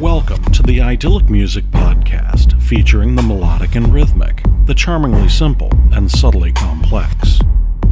Welcome 0.00 0.42
to 0.52 0.62
the 0.62 0.80
Idyllic 0.80 1.28
Music 1.28 1.64
Podcast, 1.66 2.58
featuring 2.62 3.16
the 3.16 3.22
melodic 3.22 3.74
and 3.74 3.92
rhythmic, 3.92 4.42
the 4.64 4.74
charmingly 4.74 5.28
simple 5.28 5.70
and 5.92 6.10
subtly 6.10 6.52
complex. 6.52 7.38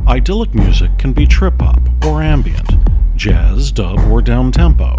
Idyllic 0.06 0.54
music 0.54 0.96
can 0.96 1.12
be 1.12 1.26
trip 1.26 1.60
hop 1.60 1.80
or 2.06 2.22
ambient, 2.22 2.70
jazz, 3.14 3.70
dub, 3.70 3.98
or 4.10 4.22
down 4.22 4.52
tempo. 4.52 4.96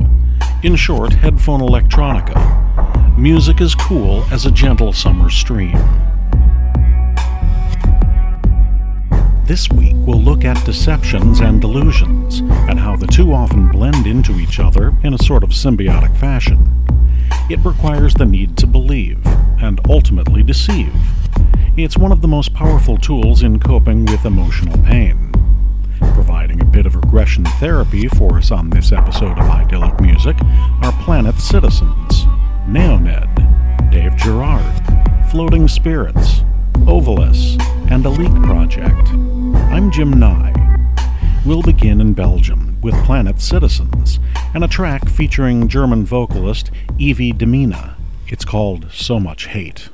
In 0.62 0.76
short, 0.76 1.14
headphone 1.14 1.62
electronica. 1.62 3.18
Music 3.18 3.60
is 3.60 3.74
cool 3.74 4.24
as 4.32 4.46
a 4.46 4.52
gentle 4.52 4.94
summer 4.94 5.32
stream. 5.32 5.78
This 9.50 9.68
week, 9.72 9.96
we'll 9.96 10.22
look 10.22 10.46
at 10.46 10.64
deceptions 10.64 11.40
and 11.40 11.60
delusions, 11.60 12.42
and 12.70 12.80
how 12.80 12.96
the 12.96 13.08
two 13.08 13.34
often 13.34 13.68
blend 13.68 14.06
into 14.06 14.34
each 14.34 14.60
other 14.60 14.96
in 15.04 15.16
a 15.16 15.18
sort 15.18 15.44
of 15.44 15.50
symbiotic 15.50 16.16
fashion. 16.18 16.86
It 17.50 17.58
requires 17.66 18.14
the 18.14 18.28
need 18.28 18.58
to 18.58 18.68
believe, 18.68 19.18
and 19.60 19.82
ultimately 19.90 20.44
deceive. 20.44 20.94
It's 21.76 21.98
one 21.98 22.12
of 22.12 22.22
the 22.22 22.28
most 22.28 22.54
powerful 22.54 22.96
tools 22.96 23.42
in 23.42 23.60
coping 23.60 24.06
with 24.06 24.24
emotional 24.24 24.78
pain. 24.84 25.32
Providing 26.14 26.62
a 26.62 26.66
bit 26.66 26.86
of 26.86 26.96
regression 26.96 27.44
therapy 27.44 28.08
for 28.08 28.38
us 28.38 28.52
on 28.52 28.70
this 28.70 28.92
episode 28.92 29.40
of 29.40 29.50
Idyllic 29.50 30.00
Music 30.00 30.36
are 30.84 30.92
Planet 31.02 31.40
Citizens, 31.40 32.26
Neoned, 32.68 33.92
Dave 33.92 34.16
Gerard, 34.16 34.84
Floating 35.32 35.68
Spirits, 35.68 36.42
Ovalis, 36.86 37.58
and 37.92 38.06
a 38.06 38.10
Leak 38.10 38.34
Project. 38.44 39.10
I'm 39.72 39.90
Jim 39.92 40.12
Nye. 40.12 40.54
We'll 41.44 41.64
begin 41.64 42.00
in 42.00 42.14
Belgium 42.14 42.80
with 42.82 42.94
Planet 43.04 43.42
Citizens 43.42 44.20
and 44.54 44.64
a 44.64 44.68
track 44.68 45.10
featuring 45.10 45.68
German 45.68 46.06
vocalist 46.06 46.70
Evie 47.00 47.34
Demina. 47.34 47.96
It's 48.28 48.46
called 48.46 48.92
So 48.92 49.20
Much 49.20 49.48
Hate. 49.48 49.90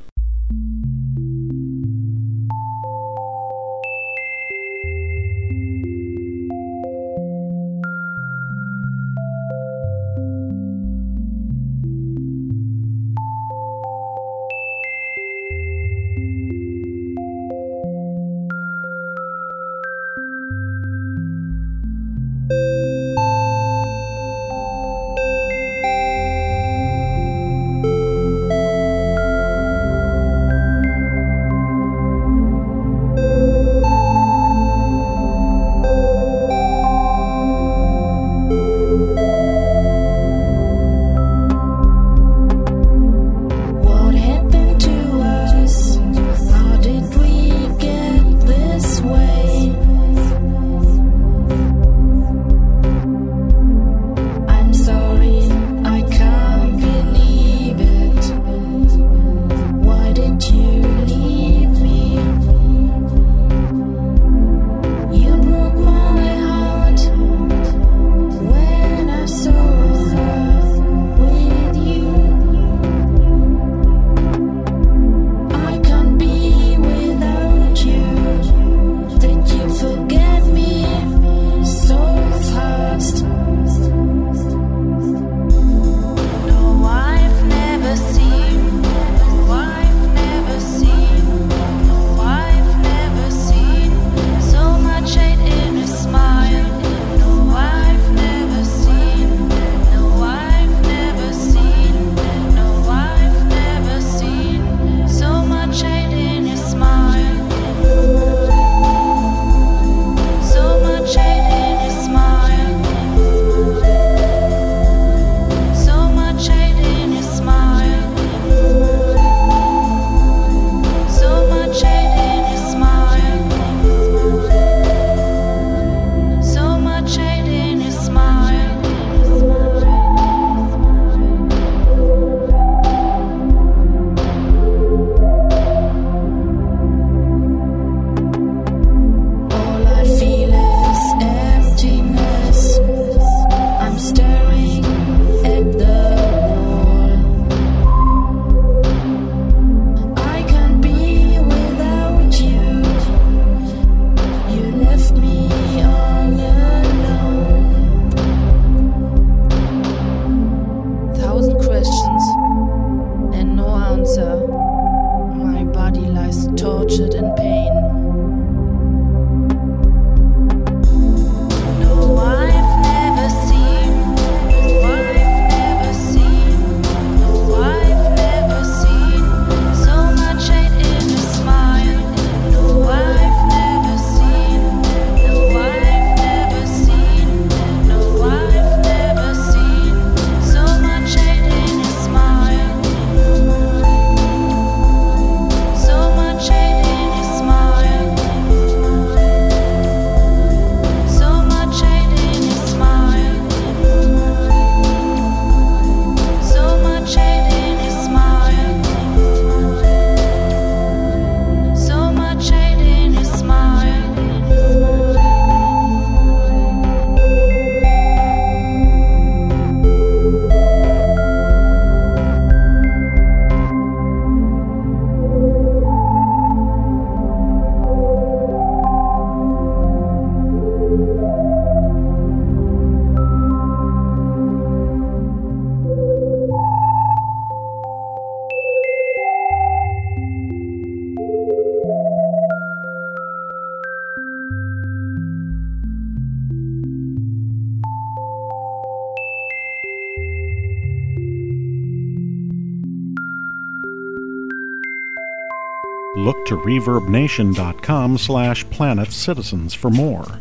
Look 256.26 256.44
to 256.44 256.56
reverbnation.com 256.56 258.18
slash 258.18 258.66
planetcitizens 258.66 259.76
for 259.76 259.90
more. 259.90 260.40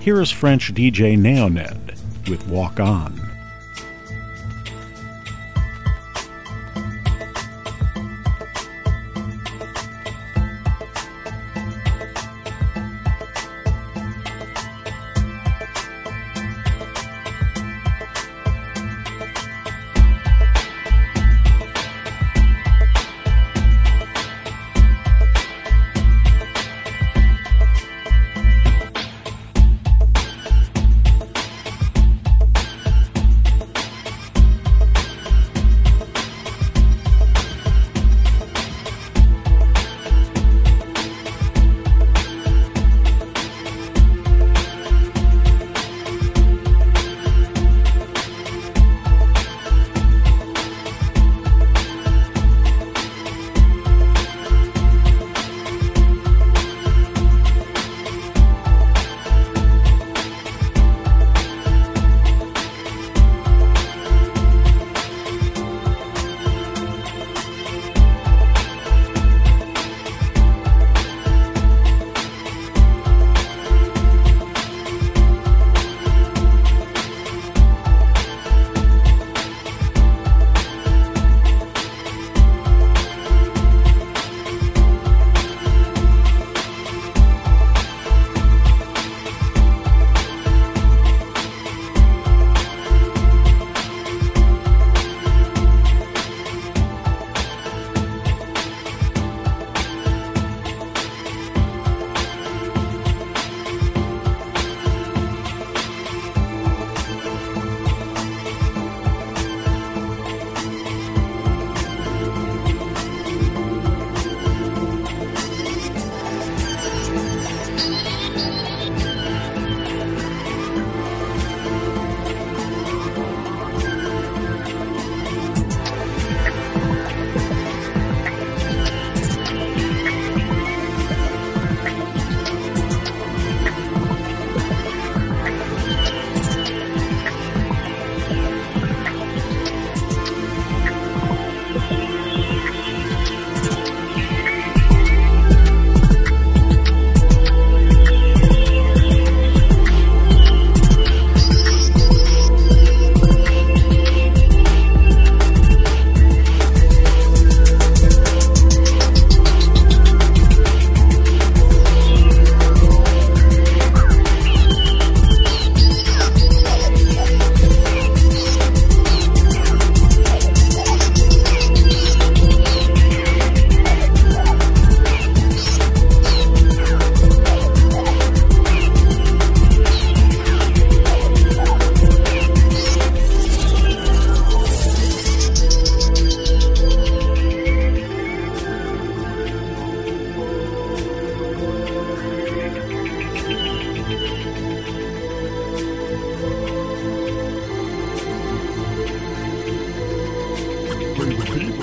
Here 0.00 0.22
is 0.22 0.30
French 0.30 0.72
DJ 0.72 1.18
Neoned 1.18 1.98
with 2.30 2.48
Walk 2.48 2.80
On. 2.80 3.27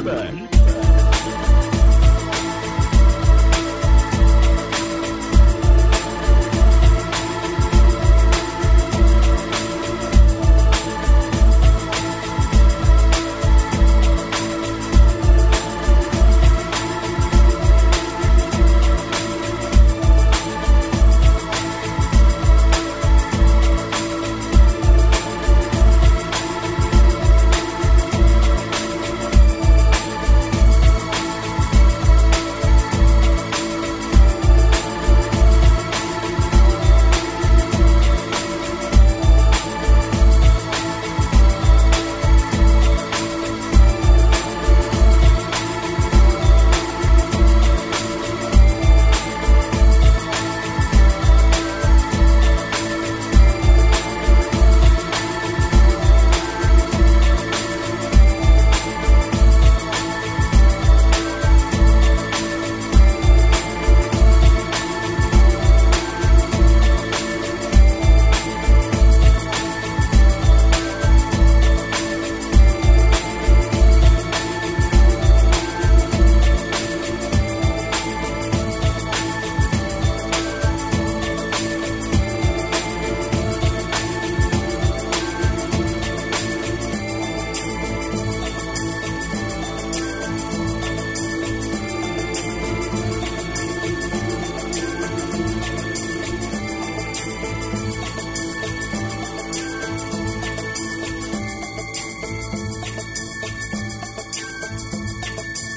back. 0.06 0.55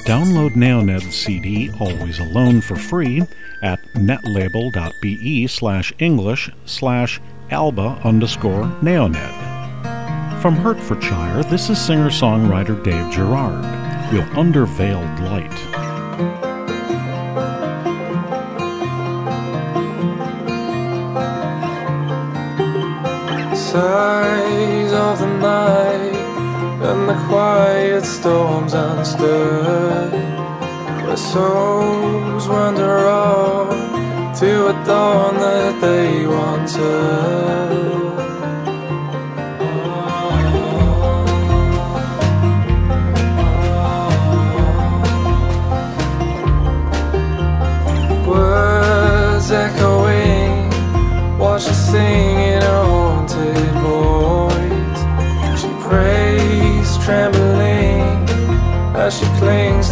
Download 0.08 0.56
Neoned's 0.56 1.14
CD 1.14 1.70
Always 1.78 2.18
Alone 2.18 2.62
for 2.62 2.76
free 2.76 3.24
at 3.60 3.78
netlabel.be 3.92 5.46
slash 5.46 5.92
English 5.98 6.50
slash 6.64 7.20
alba 7.50 8.00
underscore 8.02 8.64
neoned. 8.80 9.20
From 10.40 10.56
Hertfordshire, 10.56 11.42
this 11.42 11.68
is 11.68 11.78
singer-songwriter 11.78 12.82
Dave 12.82 13.12
Gerard 13.12 13.60
with 14.10 14.24
Underveiled 14.30 15.20
Light. 15.28 15.52
Sighs 23.54 24.92
of 24.94 25.18
the 25.18 25.38
night 25.38 26.17
and 26.80 27.08
the 27.08 27.14
quiet 27.26 28.04
storms 28.04 28.72
unstirred, 28.72 30.12
where 31.02 31.16
souls 31.16 32.48
wander 32.48 33.08
on 33.08 34.34
to 34.36 34.68
a 34.68 34.72
dawn 34.86 35.34
that 35.34 35.80
they 35.80 36.22
heard. 36.22 37.78
Words 48.26 49.50
echoing, 49.50 49.87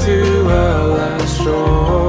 to 0.06 0.44
her 0.44 0.84
last 0.94 1.42
joys. 1.42 2.05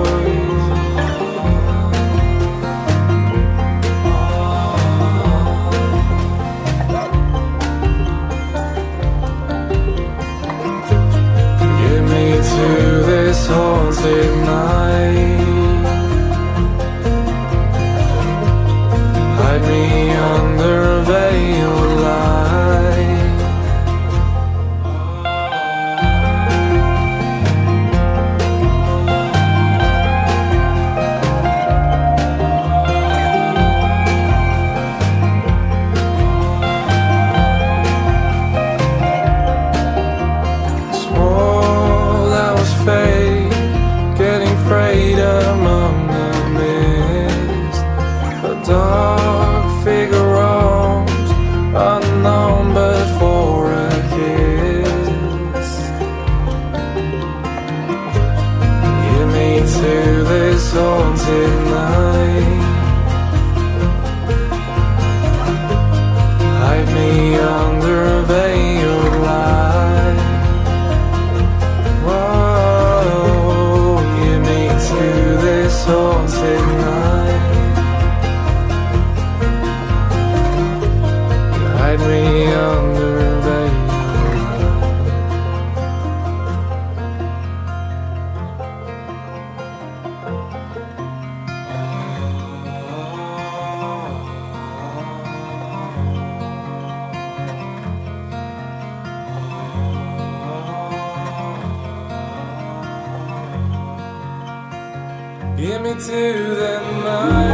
Me 105.81 105.93
to 105.93 105.99
the 105.99 106.79
night. 107.03 107.46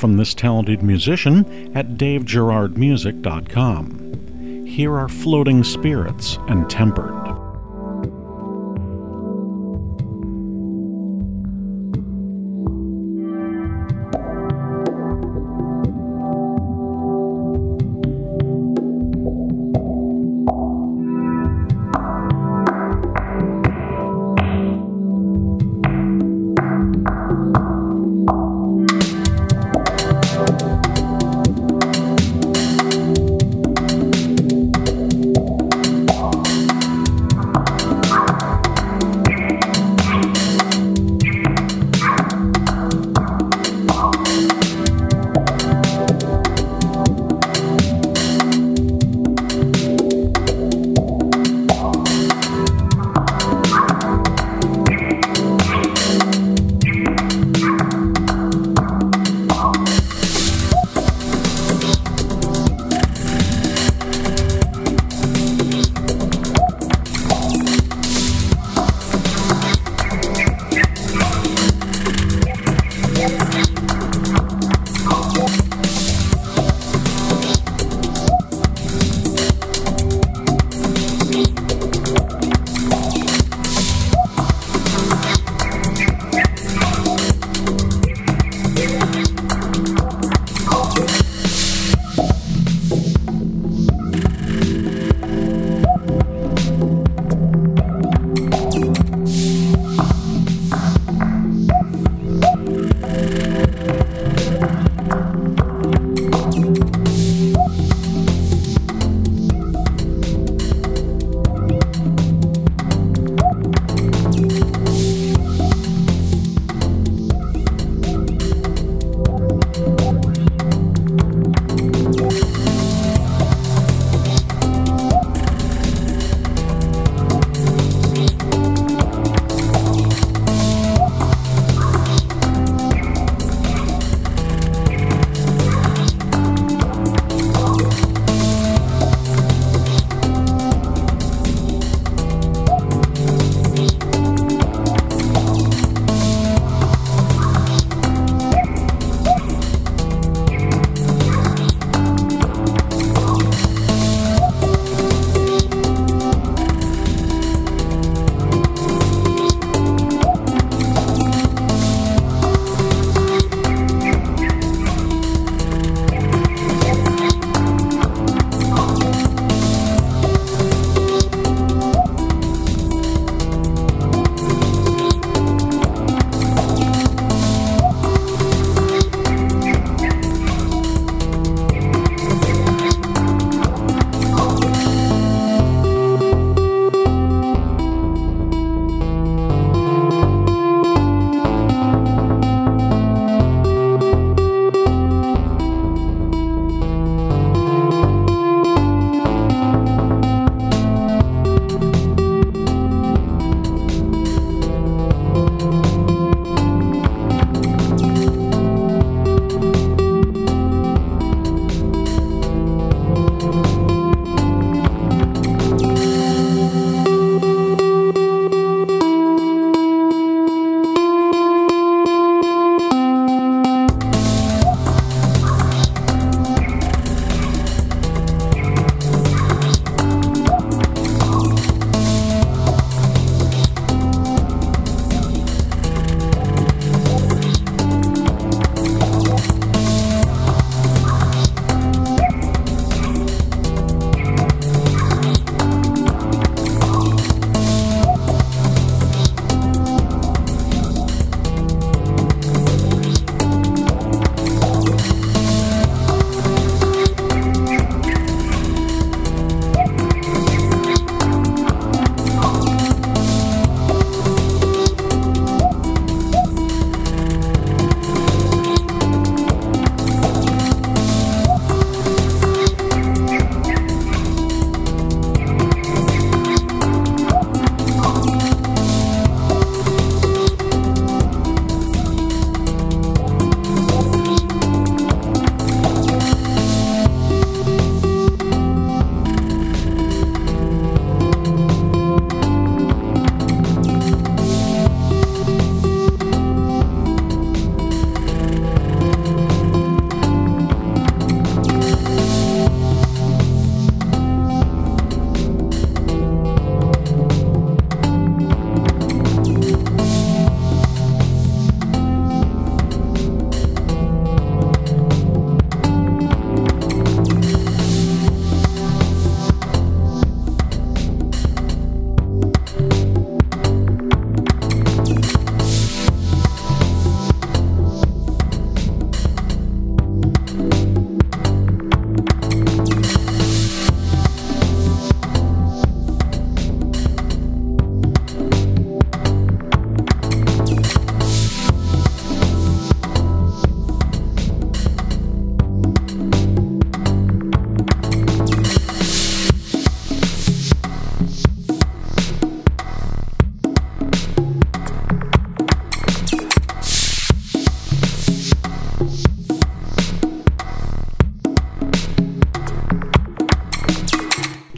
From 0.00 0.16
this 0.16 0.34
talented 0.34 0.82
musician 0.82 1.70
at 1.76 1.98
davegerardmusic.com. 1.98 4.66
Here 4.66 4.96
are 4.96 5.08
Floating 5.08 5.62
Spirits 5.62 6.38
and 6.48 6.68
Tempered. 6.70 7.39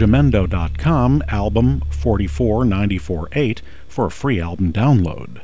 Jamendo.com 0.00 1.22
album 1.28 1.82
44948 1.90 3.62
for 3.86 4.06
a 4.06 4.10
free 4.10 4.40
album 4.40 4.72
download. 4.72 5.42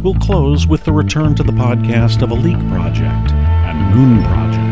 We'll 0.00 0.14
close 0.14 0.64
with 0.64 0.84
the 0.84 0.92
return 0.92 1.34
to 1.34 1.42
the 1.42 1.50
podcast 1.50 2.22
of 2.22 2.30
a 2.30 2.34
Leak 2.34 2.58
Project 2.68 3.32
and 3.32 3.96
Moon 3.96 4.22
Project. 4.22 4.69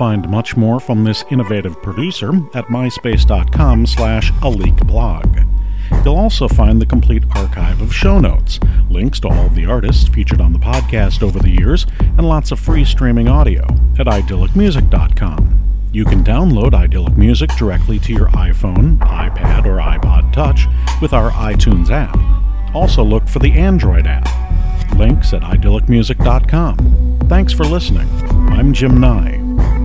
Find 0.00 0.26
much 0.30 0.56
more 0.56 0.80
from 0.80 1.04
this 1.04 1.26
innovative 1.30 1.82
producer 1.82 2.28
at 2.54 2.64
myspace.com 2.68 3.84
slash 3.84 4.32
blog. 4.40 5.38
You'll 6.02 6.16
also 6.16 6.48
find 6.48 6.80
the 6.80 6.86
complete 6.86 7.22
archive 7.36 7.82
of 7.82 7.94
show 7.94 8.18
notes, 8.18 8.58
links 8.88 9.20
to 9.20 9.28
all 9.28 9.44
of 9.44 9.54
the 9.54 9.66
artists 9.66 10.08
featured 10.08 10.40
on 10.40 10.54
the 10.54 10.58
podcast 10.58 11.22
over 11.22 11.38
the 11.38 11.50
years, 11.50 11.86
and 12.00 12.22
lots 12.22 12.50
of 12.50 12.58
free 12.58 12.82
streaming 12.82 13.28
audio 13.28 13.64
at 13.98 14.06
idyllicmusic.com. 14.06 15.90
You 15.92 16.06
can 16.06 16.24
download 16.24 16.72
Idyllic 16.72 17.18
Music 17.18 17.50
directly 17.58 17.98
to 17.98 18.14
your 18.14 18.28
iPhone, 18.28 18.96
iPad, 19.00 19.66
or 19.66 19.80
iPod 19.80 20.32
Touch 20.32 20.66
with 21.02 21.12
our 21.12 21.30
iTunes 21.32 21.90
app. 21.90 22.16
Also 22.74 23.04
look 23.04 23.28
for 23.28 23.40
the 23.40 23.52
Android 23.52 24.06
app. 24.06 24.26
Links 24.96 25.34
at 25.34 25.42
idyllicmusic.com. 25.42 27.18
Thanks 27.28 27.52
for 27.52 27.64
listening. 27.64 28.08
I'm 28.50 28.72
Jim 28.72 28.98
Nye. 28.98 29.79